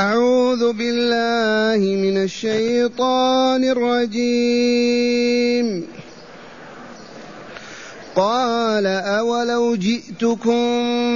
[0.00, 5.66] أعوذ بالله من الشيطان الرجيم.
[8.16, 10.64] قال أولو جئتكم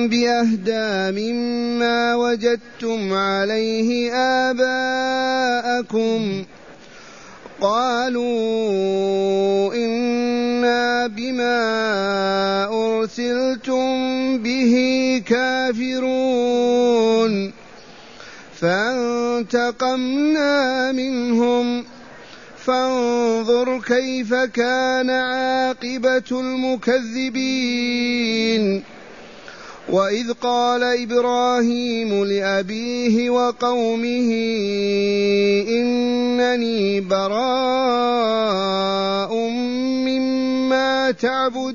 [0.08, 4.12] بأهدى مما وجدتم عليه
[4.50, 6.44] آباءكم.
[7.60, 11.62] قالوا إنا بما
[12.72, 13.88] أرسلتم
[14.38, 14.74] به
[15.26, 16.74] كافرون.
[18.64, 20.52] فانتقمنا
[20.92, 21.84] منهم.
[22.64, 27.34] فانظر كيف كان عاقبة المكذبين.
[29.88, 34.30] وإذ قال إبراهيم لأبيه وقومه
[35.68, 38.14] إنني براء
[40.08, 41.74] مما تعبدون.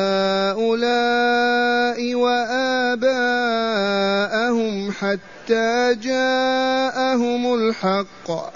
[5.01, 8.51] حتى جاءهم الحق.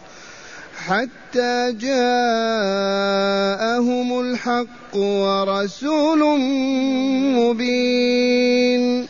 [0.78, 2.20] حتى جاءهم
[4.20, 6.40] الحق ورسول
[7.36, 9.08] مبين.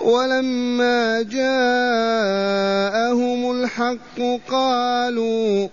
[0.00, 1.50] ولما جاءهم
[3.50, 5.68] الحق قالوا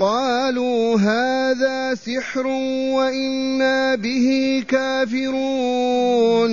[0.00, 2.46] قالوا هذا سحر
[2.92, 6.52] وإنا به كافرون.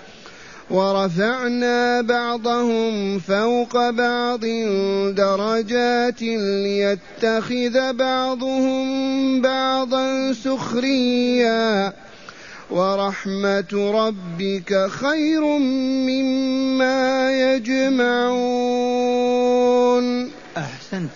[0.71, 4.45] ورفعنا بعضهم فوق بعض
[5.15, 11.93] درجات ليتخذ بعضهم بعضا سخريا.
[12.71, 15.41] ورحمة ربك خير
[16.07, 18.41] مما يجمعون.
[20.57, 21.11] أحسنت.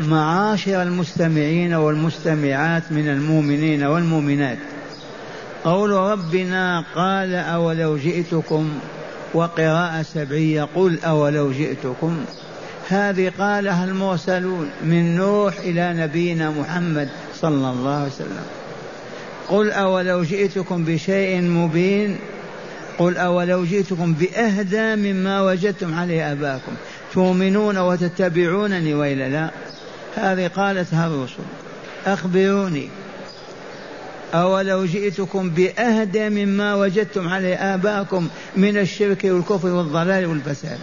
[0.00, 4.58] معاشر المستمعين والمستمعات من المؤمنين والمؤمنات
[5.64, 8.70] قول ربنا قال أولو جئتكم
[9.34, 12.24] وقراءة سبعية قل أولو جئتكم.
[12.88, 17.08] هذه قالها المرسلون من نوح إلى نبينا محمد
[17.40, 18.44] صلى الله عليه وسلم.
[19.48, 22.16] قل أولو جئتكم بشيء مبين.
[22.98, 26.72] قل أولو جئتكم بأهدى مما وجدتم عليه آباءكم.
[27.14, 29.50] تؤمنون وتتبعونني وإلا لا.
[30.16, 31.42] هذه قالتها الرسل.
[32.06, 32.88] أخبروني
[34.34, 40.78] أولو جئتكم بأهدى مما وجدتم عليه آباءكم من الشرك والكفر والضلال والفساد.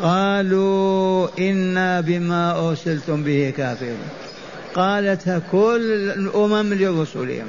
[0.00, 4.08] قالوا إنا بما أرسلتم به كافرون.
[4.74, 7.46] قالتها كل الأمم لرسلهم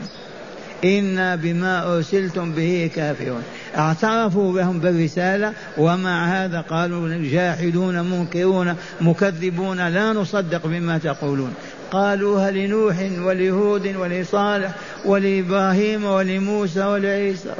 [0.84, 3.44] إنا بما أرسلتم به كافرون.
[3.78, 11.54] اعترفوا بهم بالرسالة ومع هذا قالوا جاحدون منكرون مكذبون لا نصدق بما تقولون.
[11.92, 14.72] قالوها لنوح ولهود ولصالح
[15.06, 17.54] ولإبراهيم ولموسى ولعيسى.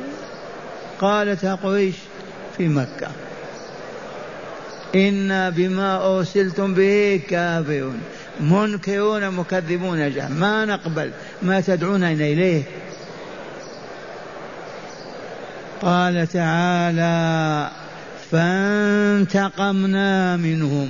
[1.00, 1.96] قالتها قريش
[2.58, 3.08] في مكة
[4.96, 8.02] إنا بما أرسلتم به كافرون.
[8.42, 11.12] منكرون مكذبون جهل ما نقبل
[11.42, 12.64] ما تدعون إليه.
[15.82, 17.70] قال تعالى
[18.32, 19.58] فانتقمنا
[20.38, 20.90] منهم.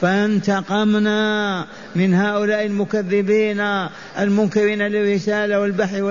[0.00, 3.60] فانتقمنا من هؤلاء المكذبين
[4.18, 6.02] المنكرين للرسالة والبحر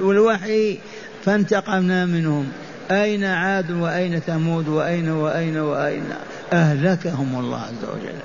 [0.00, 0.78] والوحي.
[1.24, 2.48] فانتقمنا منهم.
[2.90, 6.04] أين عاد وأين ثمود وأين وأين وأين؟
[6.52, 8.18] أهلكهم الله عز وجل.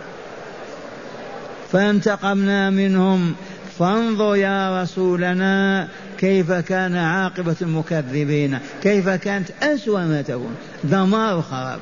[1.71, 3.35] فانتقمنا منهم.
[3.79, 5.87] فانظر يا رسولنا
[6.17, 10.55] كيف كان عاقبة المكذبين كيف كانت أسوأ ما تكون.
[10.83, 11.79] دمار وخراب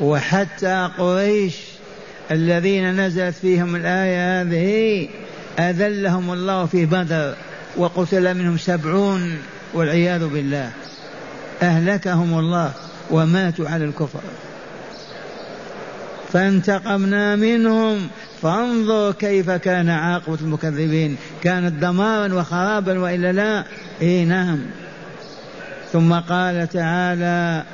[0.00, 1.54] وحتى قريش
[2.30, 5.08] الذين نزلت فيهم الآية هذه
[5.58, 7.34] أذلهم الله في بدر
[7.76, 9.38] وقتل منهم سبعون
[9.74, 10.70] والعياذ بالله.
[11.62, 12.72] أهلكهم الله
[13.10, 14.20] وماتوا على الكفر.
[16.32, 18.08] فانتقمنا منهم.
[18.42, 21.16] فانظر كيف كان عاقبة المكذبين.
[21.42, 23.64] كانت دمارا وخرابا وإلا لا.
[24.02, 24.58] إيه نعم.
[25.92, 27.64] ثم قال تعالى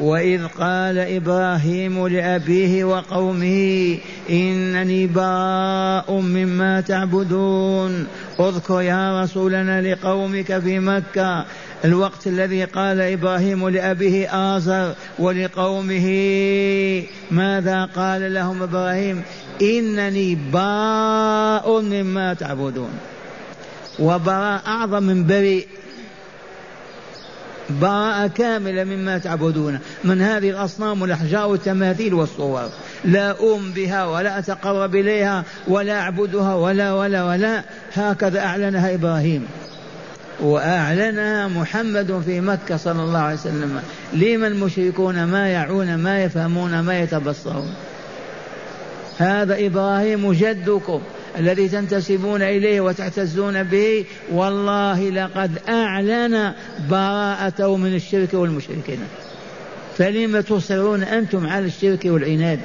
[0.00, 3.98] وإذ قال إبراهيم لأبيه وقومه
[4.30, 8.06] إنني براء مما تعبدون.
[8.40, 11.44] اذكر يا رسولنا لقومك في مكة.
[11.84, 16.06] الوقت الذي قال إبراهيم لأبيه آزر ولقومه.
[17.30, 19.22] ماذا قال لهم إبراهيم؟
[19.62, 22.90] إنني باء مما تعبدون.
[23.98, 25.66] وبراء أعظم من بريء.
[27.70, 29.78] براءة كاملة مما تعبدون.
[30.04, 32.68] من هذه الأصنام والأحجار والتماثيل والصور.
[33.04, 37.62] لا أؤم بها ولا أتقرب إليها ولا أعبدها ولا ولا ولا.
[37.94, 39.46] هكذا أعلنها إبراهيم.
[40.40, 43.80] وأعلنها محمد في مكة صلى الله عليه وسلم.
[44.12, 47.74] لما المشركون ما يعون ما يفهمون ما يتبصرون؟
[49.18, 51.00] هذا إبراهيم جدكم.
[51.38, 56.52] الذي تنتسبون إليه وتعتزون به والله لقد أعلن
[56.90, 58.98] براءته من الشرك والمشركين.
[59.98, 62.60] فلم تصرون أنتم على الشرك والعناد.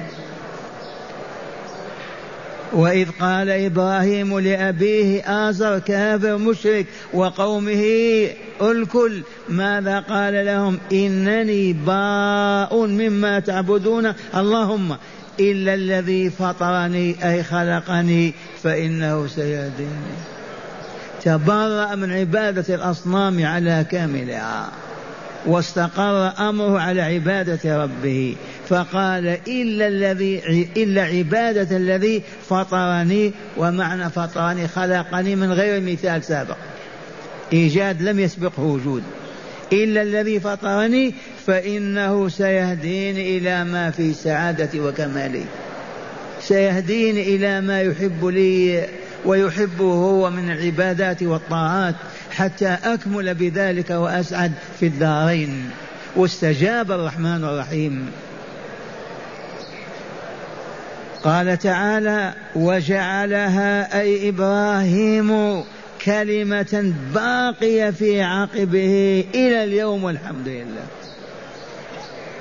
[2.74, 7.84] وإذ قال إبراهيم لأبيه آزر كافر مشرك وقومه
[8.62, 14.14] الكل ماذا قال لهم؟ إنني باء مما تعبدون.
[14.36, 14.96] اللهم
[15.40, 18.34] إلا الذي فطرني أي خلقني
[18.64, 20.16] فإنه سيهديني.
[21.24, 24.72] تبرأ من عبادة الأصنام على كاملها
[25.46, 28.36] واستقر أمره على عبادة ربه.
[28.70, 30.42] فقال إلا الذي
[30.78, 36.58] إلا عبادة الذي فطرني ومعنى فطرني خلقني من غير مثال سابق.
[37.54, 39.04] إيجاد لم يسبقه وجود.
[39.74, 41.14] إلا الذي فطرني
[41.48, 45.44] فإنه سيهديني إلى ما في سعادتي وكمالي
[46.42, 48.88] سيهديني إلى ما يحب لي
[49.26, 51.96] ويحبه هو من العبادات والطاعات
[52.32, 55.70] حتى أكمل بذلك وأسعد في الدارين.
[56.16, 58.12] واستجاب الرحمن الرحيم.
[61.24, 65.64] قال تعالى وجعلها أي إبراهيم
[66.06, 71.01] كلمة باقية في عقبه إلى اليوم والحمد لله.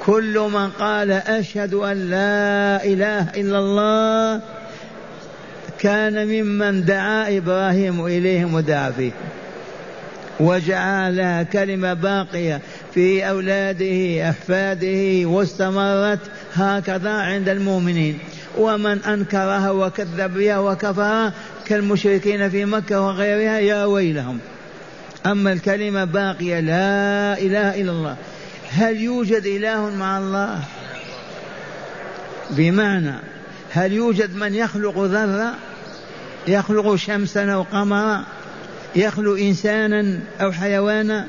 [0.06, 4.40] كل من قال أشهد أن لا إله إلا الله
[5.78, 9.10] كان ممن دعا إبراهيم إليهم ودعا فيه
[10.40, 12.60] وجعلها كلمة باقية
[12.94, 16.18] في أولاده أحفاده واستمرت
[16.54, 18.18] هكذا عند المؤمنين.
[18.58, 21.32] ومن أنكرها وكذب بها وكفرها
[21.66, 24.38] كالمشركين في مكة وغيرها يا ويلهم.
[25.26, 28.16] أما الكلمة باقية لا إله إلا الله
[28.72, 30.60] هل يوجد إله مع الله؟
[32.50, 33.14] بمعنى
[33.70, 35.54] هل يوجد من يخلق ذرة؟
[36.48, 38.24] يخلق شمسا أو قمرا؟
[38.96, 41.26] يخلق إنسانا أو حيوانا؟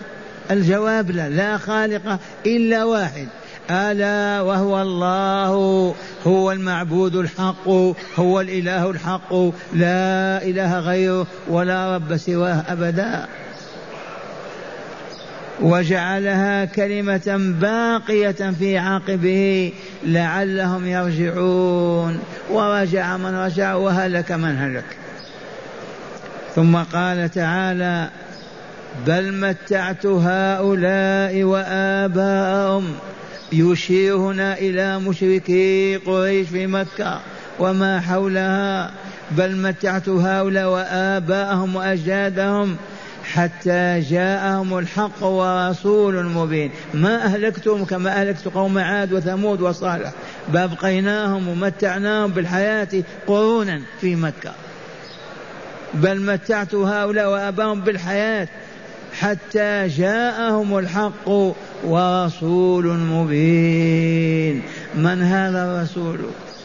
[0.51, 3.27] الجواب لا لا خالق إلا واحد.
[3.69, 5.95] ألا وهو الله
[6.27, 7.67] هو المعبود الحق
[8.19, 9.33] هو الإله الحق.
[9.73, 13.27] لا إله غيره ولا رب سواه أبدا.
[15.61, 19.73] وجعلها كلمة باقية في عقبه
[20.03, 22.19] لعلهم يرجعون.
[22.49, 24.97] ورجع من رجع وهلك من هلك.
[26.55, 28.09] ثم قال تعالى
[29.07, 32.93] بل متعت هؤلاء وآباءهم
[33.51, 37.19] يشير هنا إلى مشركي قريش في مكة
[37.59, 38.91] وما حولها.
[39.31, 42.77] بل متعت هؤلاء وآباءهم وأجدادهم
[43.33, 46.71] حتى جاءهم الحق ورسول مبين.
[46.93, 50.11] ما أهلكتهم كما أهلكت قوم عاد وثمود وصالح.
[50.49, 52.87] بأبقيناهم ومتعناهم بالحياة
[53.27, 54.51] قرونا في مكة.
[55.93, 58.47] بل متعت هؤلاء وآباءهم بالحياة
[59.19, 61.29] حتى جاءهم الحق
[61.83, 64.63] ورسول مبين.
[64.95, 66.19] من هذا الرسول؟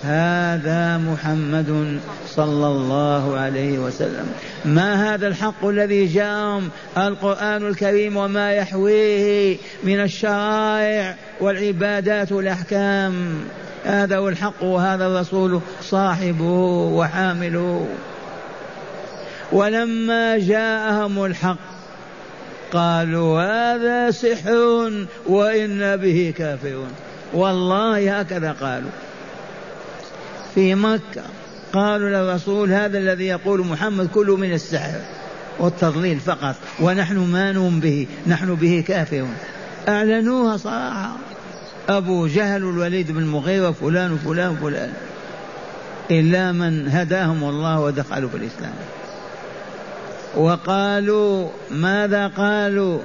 [0.05, 4.27] هذا محمد صلى الله عليه وسلم.
[4.65, 13.45] ما هذا الحق الذي جاءهم القرآن الكريم وما يحويه من الشرائع والعبادات والأحكام؟
[13.85, 16.51] هذا هو الحق وهذا الرسول صاحبه
[16.95, 17.87] وحامله
[19.53, 21.59] ولما جاءهم الحق
[22.73, 24.91] قالوا هذا سحر
[25.27, 26.91] وإنا به كافرون.
[27.35, 28.91] والله هكذا قالوا.
[30.57, 31.23] في مكة.
[31.73, 35.01] قالوا للرسول هذا الذي يقول محمد كله من السحر
[35.59, 39.35] والتضليل فقط ونحن ما نؤمن به نحن به كافرون.
[39.89, 41.17] أعلنوها صراحة.
[41.89, 44.93] أبو جهل والوليد بن المغيرة فلان وفلان وفلان.
[46.11, 48.75] إلا من هداهم الله ودخلوا في الإسلام.
[50.37, 52.99] وقالوا ماذا قالوا؟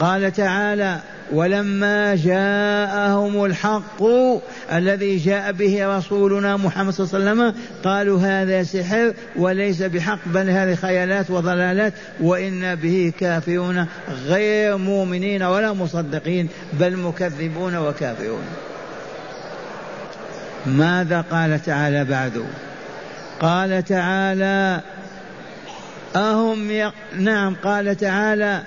[0.00, 1.00] قال تعالى
[1.32, 4.02] ولما جاءهم الحق
[4.72, 10.50] الذي جاء به رسولنا محمد صلى الله عليه وسلم قالوا هذا سحر وليس بحق بل
[10.50, 13.86] هذه خيالات وضلالات وإنا به كافرون
[14.26, 18.44] غير مؤمنين ولا مصدقين بل مكذبون وكافرون.
[20.66, 22.44] ماذا قال تعالى بعد؟
[23.40, 24.80] قال تعالى
[26.16, 26.92] أهم يق...
[27.18, 28.62] نعم قال تعالى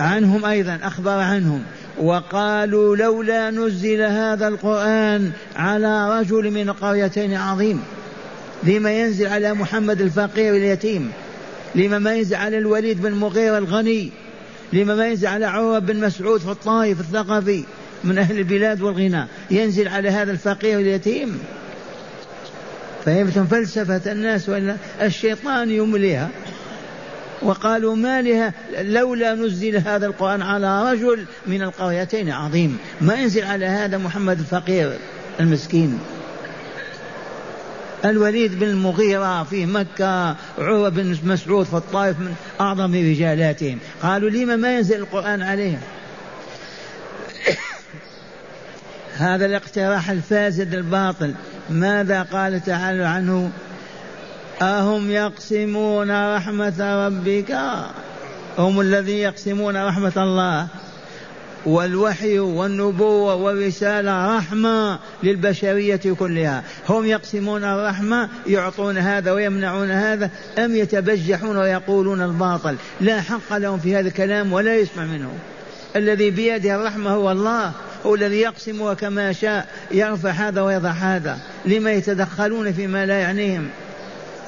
[0.00, 1.62] عنهم أيضا أخبر عنهم.
[1.98, 7.82] وقالوا لولا نزل هذا القرآن على رجل من القريتين عظيم.
[8.62, 11.10] لما ينزل على محمد الفقير اليتيم.
[11.74, 14.10] لما ما ينزل على الوليد بن مغيرة الغني.
[14.72, 17.64] لما ما ينزل على عروة بن مسعود في الطائف الثقفي
[18.04, 21.38] من أهل البلاد والغنى ينزل على هذا الفقير اليتيم.
[23.04, 26.28] فهمتم فلسفة الناس ولا الشيطان يمليها.
[27.42, 32.78] وقالوا ما لها لولا نزل هذا القرآن على رجل من القريتين عظيم.
[33.00, 34.98] ما ينزل على هذا محمد الفقير
[35.40, 35.98] المسكين.
[38.04, 43.78] الوليد بن المغيرة في مكة عروة بن مسعود في الطائف من أعظم رجالاتهم.
[44.02, 45.80] قالوا لما ما ينزل القرآن عليهم؟
[49.16, 51.34] هذا الاقتراح الفاسد الباطل.
[51.70, 53.50] ماذا قال تعالى عنه؟
[54.62, 57.58] أهم يقسمون رحمة ربك؟
[58.58, 60.66] هم الذين يقسمون رحمة الله.
[61.66, 66.62] والوحي والنبوة والرسالة رحمة للبشرية كلها.
[66.88, 72.76] هم يقسمون الرحمة يعطون هذا ويمنعون هذا أم يتبجحون ويقولون الباطل.
[73.00, 75.30] لا حق لهم في هذا الكلام ولا يسمع منه
[75.96, 77.72] الذي بيده الرحمة هو الله
[78.06, 81.38] هو الذي يقسم كما شاء يرفع هذا ويضع هذا.
[81.66, 83.68] لما يتدخلون فيما لا يعنيهم.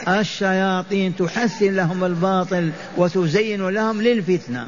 [0.08, 1.16] الشياطين.
[1.16, 4.66] تحسن لهم الباطل وتزين لهم للفتنة.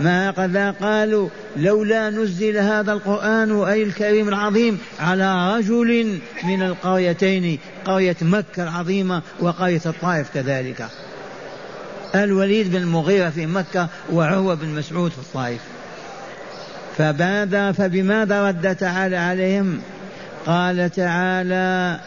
[0.00, 8.16] ما قد قالوا لولا نزل هذا القرآن أي الكريم العظيم على رجل من القريتين قرية
[8.22, 10.86] مكة العظيمة وقرية الطائف كذلك.
[12.14, 15.60] الوليد بن المغيرة في مكة وعروة بن مسعود في الطائف.
[16.98, 19.80] فماذا فبماذا رد تعالى عليهم؟
[20.46, 22.00] قال تعالى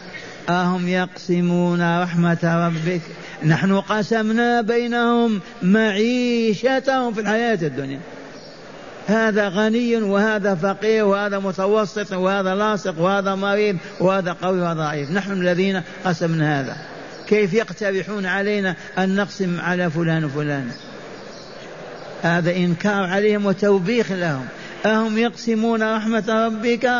[0.48, 3.00] أهم يقسمون رحمة ربك.
[3.46, 8.00] نحن قسمنا بينهم معيشتهم في الحياة الدنيا.
[9.06, 15.10] هذا غني وهذا فقير وهذا متوسط وهذا لاصق وهذا مريض وهذا قوي وهذا ضعيف.
[15.10, 16.76] نحن الذين قسمنا هذا.
[17.26, 20.70] كيف يقترحون علينا أن نقسم على فلان وفلان؟
[22.22, 24.46] هذا إنكار عليهم وتوبيخ لهم.
[24.86, 26.90] أهم يقسمون رحمة ربك.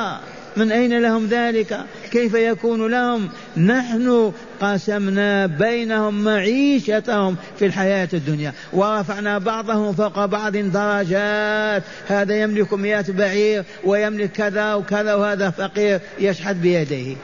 [0.57, 1.81] من أين لهم ذلك؟
[2.11, 11.83] كيف يكون لهم؟ نحن قسمنا بينهم معيشتهم في الحياة الدنيا ورفعنا بعضهم فوق بعض درجات.
[12.07, 17.17] هذا يملك مئة بعير ويملك كذا وكذا وهذا فقير يشحت بيديه.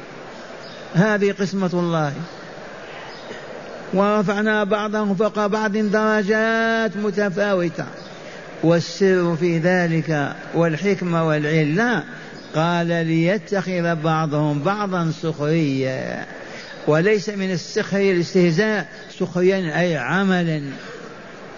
[0.95, 2.13] هذه قسمة الله.
[3.95, 7.87] ورفعنا بعضهم فوق بعض درجات متفاوتة.
[8.63, 12.05] والسر في ذلك والحكمة والعلة
[12.55, 16.27] قال ليتخذ بعضهم بعضا سخريا
[16.87, 18.89] وليس من السخرية الاستهزاء
[19.19, 20.63] سخريا أي عملا.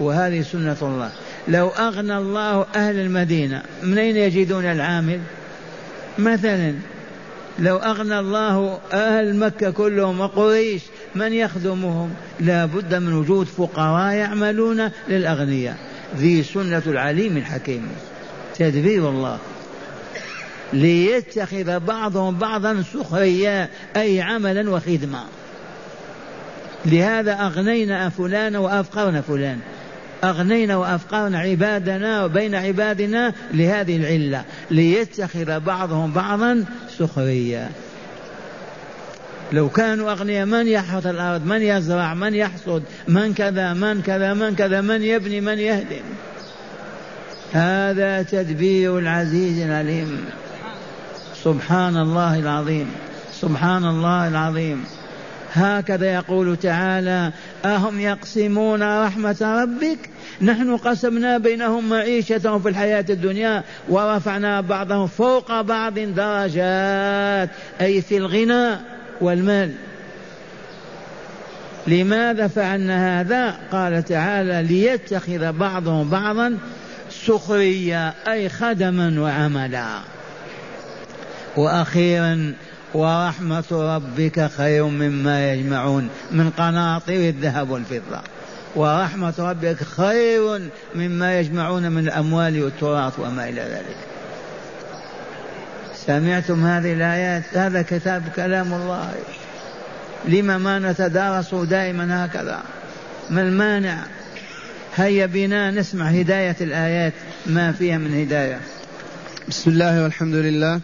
[0.01, 1.13] وهذه سنة الله.
[1.49, 5.21] لو أغنى الله أهل المدينة من أين يجدون العامل؟
[6.19, 6.75] مثلا
[7.59, 10.83] لو أغنى الله أهل مكة كلهم وقريش
[11.15, 15.77] من يخدمهم؟ لا بد من وجود فقراء يعملون للأغنياء.
[16.17, 17.89] ذي سنة العليم الحكيم.
[18.59, 19.39] تدبير الله.
[20.73, 25.25] ليتخذ بعضهم بعضا سخريا أي عملا وخدمة
[26.85, 29.59] لهذا أغنينا فلان وأفقرنا فلان.
[30.25, 34.45] أغنينا وأفقرنا عبادنا وبين عبادنا لهذه العلة.
[34.71, 36.65] ليتخذ بعضهم بعضا
[36.99, 37.71] سخريا
[39.53, 44.55] لو كانوا أغنياء من يحرث الأرض؟ من يزرع؟ من يحصد؟ من كذا؟ من كذا؟ من
[44.55, 46.03] كذا؟ من يبني؟ من يهدم؟
[47.53, 50.25] هذا تدبير العزيز العليم.
[51.45, 52.91] سبحان الله العظيم.
[53.41, 54.85] سبحان الله العظيم.
[55.53, 57.33] هكذا يقول تعالى
[57.65, 59.99] أهم يقسمون رحمة ربك؟
[60.43, 68.77] نحن قسمنا بينهم معيشتهم في الحياة الدنيا ورفعنا بعضهم فوق بعض درجات أي في الغنى
[69.21, 69.73] والمال.
[71.87, 76.59] لماذا فعلنا هذا؟ قال تعالى ليتخذ بعضهم بعضا
[77.11, 79.89] سخريا أي خدما وعملا.
[81.57, 82.55] وأخيرا
[82.95, 88.21] ورحمة ربك خير مما يجمعون من قناطير الذهب والفضة.
[88.77, 93.97] ورحمة ربك خير مما يجمعون من الأموال والتراث وما إلى ذلك.
[96.07, 99.15] سمعتم هذه الآيات؟ هذا كتاب كلام الله.
[100.25, 102.63] لما ما نتدارس دائما هكذا؟
[103.31, 103.99] ما المانع؟
[104.97, 107.13] هيا بنا نسمع هداية الآيات
[107.47, 108.61] ما فيها من هداية.
[109.49, 110.81] بسم الله والحمد لله.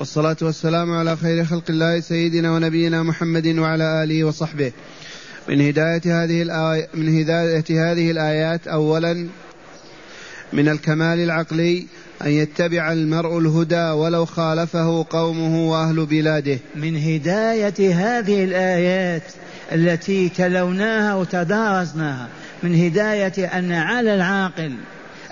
[0.00, 4.72] والصلاة والسلام على خير خلق الله سيدنا ونبينا محمد وعلى آله وصحبه.
[5.48, 9.26] من هداية هذه الآية من هداية هذه الآيات أولا
[10.52, 11.86] من الكمال العقلي
[12.22, 16.58] أن يتبع المرء الهدى ولو خالفه قومه وأهل بلاده.
[16.74, 19.24] من هداية هذه الآيات
[19.72, 22.28] التي تلوناها وتدارسناها.
[22.62, 24.72] من هداية أن على العاقل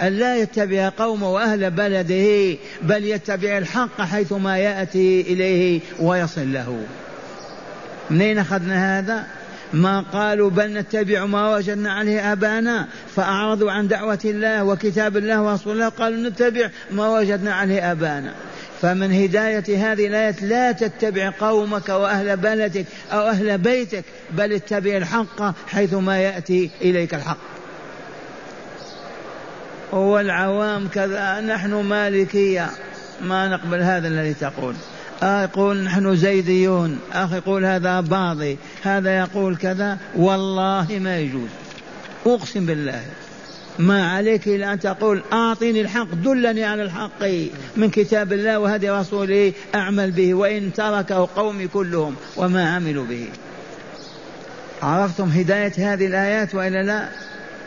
[0.03, 6.83] أن لا يتبع قوم وأهل بلده بل يتبع الحق حيثما يأتي إليه ويصل له.
[8.11, 9.27] منين أخذنا هذا؟
[9.73, 15.73] ما قالوا بل نتبع ما وجدنا عليه آبانا فأعرضوا عن دعوة الله وكتاب الله ورسول
[15.73, 18.35] الله قالوا نتبع ما وجدنا عليه آبانا.
[18.83, 25.69] فمن هداية هذه الآية لا تتبع قومك وأهل بلدك أو أهل بيتك بل اتبع الحق
[25.69, 27.58] حيثما يأتي إليك الحق.
[29.93, 32.71] والعوام كذا نحن مالكية.
[33.23, 34.75] ما نقبل هذا الذي تقول.
[35.23, 36.99] آه يقول نحن زيديون.
[37.13, 38.59] أخ يقول هذا باضي.
[38.83, 39.99] هذا يقول كذا.
[40.17, 41.49] والله ما يجوز.
[42.27, 43.03] أقسم بالله.
[43.79, 47.23] ما عليك إلا أن تقول أعطني الحق دلني على الحق.
[47.77, 53.29] من كتاب الله وهدي رسوله أعمل به وإن تركه قومي كلهم وما عملوا به.
[54.83, 57.09] عرفتم هداية هذه الآيات وإلا لا؟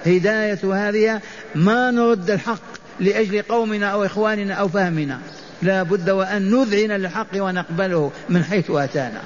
[0.05, 1.21] هداية هذه
[1.55, 2.61] ما نرد الحق
[2.99, 5.19] لأجل قومنا أو إخواننا أو فهمنا.
[5.61, 9.21] لا بد وأن نذعن للحق ونقبله من حيث أتانا.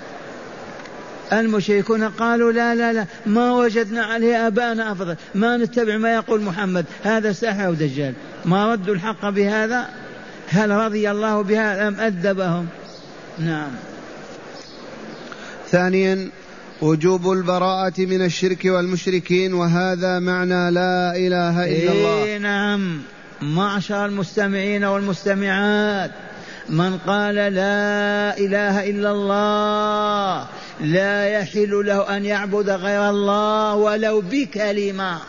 [1.34, 5.16] المشركون قالوا لا لا لا ما وجدنا عليه آباءنا أفضل.
[5.36, 6.86] ما نتبع ما يقول محمد.
[7.04, 8.14] هذا ساحر ودجال
[8.46, 9.90] ما ردوا الحق بهذا؟
[10.50, 12.68] هل رضي الله بها أم أدبهم
[13.40, 13.72] نعم.
[15.70, 16.30] ثانيا
[16.82, 22.24] وجوب البراءة من الشرك والمشركين وهذا معنى لا إله إلا الله.
[22.24, 23.02] إيه نعم.
[23.42, 26.12] معشر المستمعين والمستمعات
[26.70, 30.48] من قال لا إله إلا الله
[30.82, 35.20] لا يحل له أن يعبد غير الله ولو بكلمة.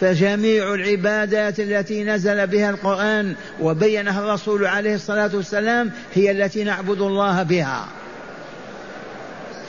[0.00, 7.42] فجميع العبادات التي نزل بها القرآن وبينها الرسول عليه الصلاة والسلام هي التي نعبد الله
[7.42, 7.99] بها.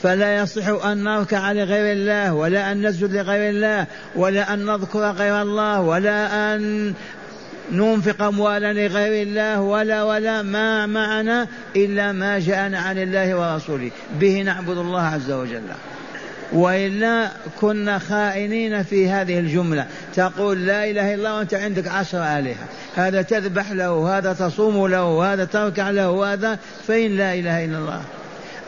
[0.04, 3.86] فلا يصح أن نركع لغير الله ولا أن نسجد لغير الله
[4.16, 6.94] ولا أن نذكر غير الله ولا أن
[7.72, 13.92] ننفق أموالنا لغير الله ولا ولا ما معنا إلا ما جاءنا عن الله ورسوله.
[14.20, 15.62] به نعبد الله عز وجل.
[16.54, 17.30] وإلا
[17.62, 19.86] كنا خائنين في هذه الجملة.
[20.16, 22.66] تقول لا إله إلا الله وأنت عندك عشر آلهة.
[22.96, 28.02] هذا تذبح له هذا تصوم له هذا تركع له هذا فإن لا إله إلا الله.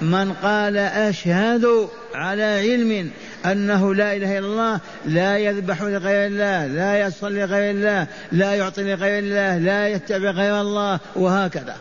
[0.01, 3.09] من قال أشهد على علم
[3.45, 8.83] أنه لا إله إلا الله لا يذبح لغير الله لا يصلي لغير الله لا يعطي
[8.83, 11.75] لغير الله لا يتبع غير الله وهكذا.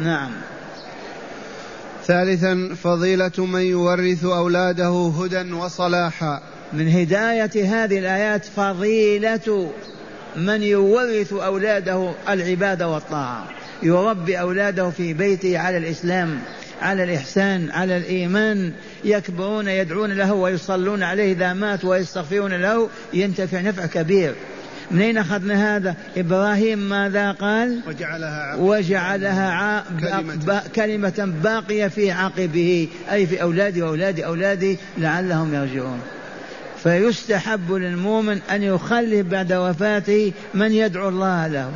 [0.00, 0.30] نعم.
[2.06, 6.40] ثالثا فضيلة من يورث أولاده هدى وصلاحا.
[6.72, 9.70] من هداية هذه الآيات فضيلة
[10.36, 13.55] من يورث أولاده العبادة والطاعة.
[13.82, 16.38] يربي أولاده في بيته على الإسلام
[16.82, 18.72] على الإحسان على الإيمان.
[19.04, 22.88] يكبرون يدعون له ويصلون عليه إذا مات ويستغفرون له.
[23.14, 24.34] ينتفع نفع كبير.
[24.90, 29.82] منين أخذنا هذا؟ إبراهيم ماذا قال؟ وجعلها وجعلها ع...
[30.00, 30.62] كلمة.
[30.76, 36.00] كلمة باقية في عقبه أي في أولادي وأولاد أولادي لعلهم يرجعون.
[36.82, 41.70] فيستحب للمؤمن أن يخلف بعد وفاته من يدعو الله له.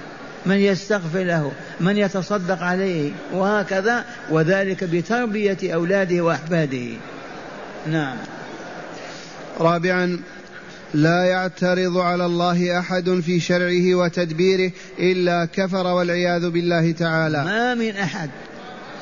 [0.46, 6.86] من يستغفر له من يتصدق عليه وهكذا وذلك بتربية أولاده وأحفاده.
[7.86, 8.16] نعم.
[9.60, 10.18] رابعا
[10.94, 17.44] لا يعترض على الله أحد في شرعه وتدبيره إلا كفر والعياذ بالله تعالى.
[17.44, 18.30] ما من أحد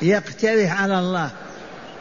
[0.01, 1.29] يقترح على الله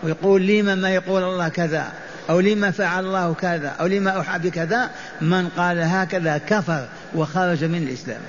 [0.03, 1.93] ويقول لما ما يقول الله كذا
[2.31, 7.83] أو لما فعل الله كذا أو لما أوحى بكذا من قال هكذا كفر وخرج من
[7.83, 8.21] الإسلام.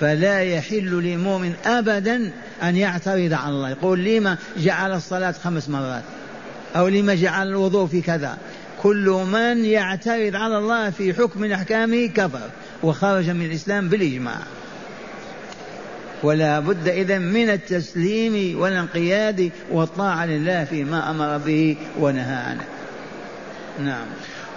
[0.00, 2.30] فلا يحل لمؤمن أبدا
[2.62, 3.70] أن يعترض على الله.
[3.70, 6.02] يقول لما جعل الصلاة خمس مرات؟
[6.76, 8.38] أو لما جعل الوضوء في كذا؟
[8.82, 12.50] كل من يعترض على الله في حكم أحكامه كفر
[12.82, 14.38] وخرج من الإسلام بالإجماع.
[16.22, 22.64] ولا بد إذا من التسليم والانقياد والطاعة لله فيما أمر به ونهى عنه.
[23.80, 24.06] نعم.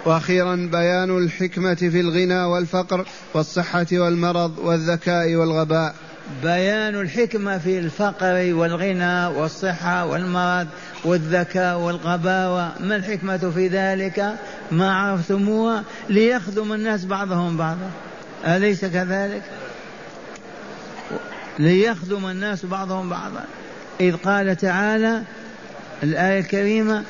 [0.04, 5.94] وأخيرا بيان الحكمة في الغنى والفقر والصحة والمرض والذكاء والغباء.
[6.42, 10.66] بيان الحكمة في الفقر والغنى والصحة والمرض
[11.04, 14.34] والذكاء والغباوة ما الحكمة في ذلك؟
[14.70, 17.90] ما عرفتموها؟ ليخدم الناس بعضهم بعضا.
[18.46, 19.42] أليس كذلك؟
[21.58, 23.44] ليخدم الناس بعضهم بعضا.
[24.00, 25.22] إذ قال تعالى
[26.02, 27.04] الآية الكريمة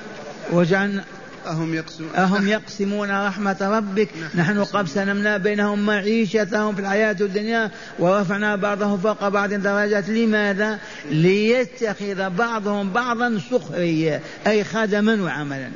[0.53, 1.05] وجعلنا
[1.47, 2.15] أهم يقسمون.
[2.17, 4.09] أهم يقسمون رحمة ربك.
[4.35, 10.09] نحن قسمنا بينهم معيشتهم في الحياة الدنيا ورفعنا بعضهم فوق بعض درجات.
[10.09, 10.79] لماذا؟
[11.11, 15.71] ليتخذ بعضهم بعضا سخريا أي خدما وعملا.